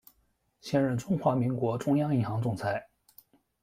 [0.61, 2.87] 现任中华民国中央银行总裁。